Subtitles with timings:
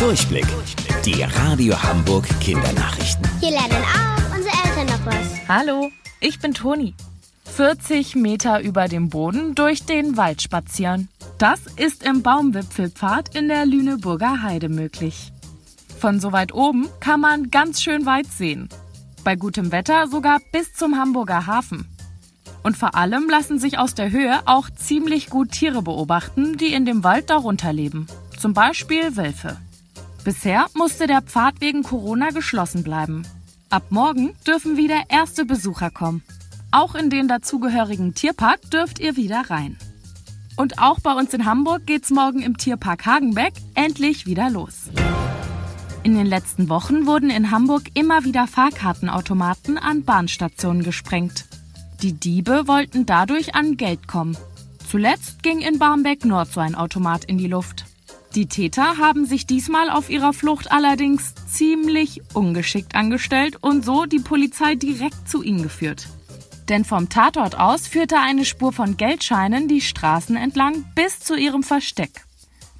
[0.00, 0.46] Durchblick.
[1.04, 3.28] Die Radio Hamburg Kindernachrichten.
[3.38, 5.46] Hier lernen auch unsere Eltern noch was.
[5.46, 6.94] Hallo, ich bin Toni.
[7.44, 11.10] 40 Meter über dem Boden durch den Wald spazieren.
[11.36, 15.32] Das ist im Baumwipfelpfad in der Lüneburger Heide möglich.
[15.98, 18.70] Von so weit oben kann man ganz schön weit sehen.
[19.22, 21.86] Bei gutem Wetter sogar bis zum Hamburger Hafen.
[22.62, 26.86] Und vor allem lassen sich aus der Höhe auch ziemlich gut Tiere beobachten, die in
[26.86, 28.06] dem Wald darunter leben.
[28.38, 29.58] Zum Beispiel Wölfe.
[30.24, 33.26] Bisher musste der Pfad wegen Corona geschlossen bleiben.
[33.70, 36.22] Ab morgen dürfen wieder erste Besucher kommen.
[36.72, 39.78] Auch in den dazugehörigen Tierpark dürft ihr wieder rein.
[40.56, 44.90] Und auch bei uns in Hamburg geht's morgen im Tierpark Hagenbeck endlich wieder los.
[46.02, 51.46] In den letzten Wochen wurden in Hamburg immer wieder Fahrkartenautomaten an Bahnstationen gesprengt.
[52.02, 54.36] Die Diebe wollten dadurch an Geld kommen.
[54.90, 57.84] Zuletzt ging in Barmbek Nord so ein Automat in die Luft.
[58.34, 64.20] Die Täter haben sich diesmal auf ihrer Flucht allerdings ziemlich ungeschickt angestellt und so die
[64.20, 66.06] Polizei direkt zu ihnen geführt.
[66.68, 71.64] Denn vom Tatort aus führte eine Spur von Geldscheinen die Straßen entlang bis zu ihrem
[71.64, 72.24] Versteck.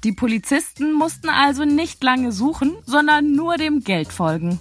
[0.05, 4.57] Die Polizisten mussten also nicht lange suchen, sondern nur dem Geld folgen.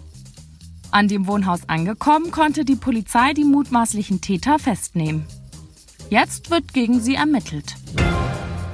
[0.90, 5.24] An dem Wohnhaus angekommen, konnte die Polizei die mutmaßlichen Täter festnehmen.
[6.10, 7.76] Jetzt wird gegen sie ermittelt.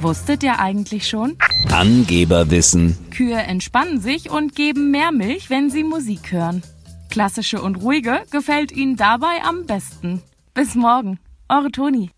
[0.01, 1.37] Wusstet ihr eigentlich schon?
[1.71, 2.97] Angeberwissen.
[3.11, 6.63] Kühe entspannen sich und geben mehr Milch, wenn sie Musik hören.
[7.11, 10.23] Klassische und ruhige gefällt ihnen dabei am besten.
[10.55, 11.19] Bis morgen,
[11.49, 12.11] eure Toni.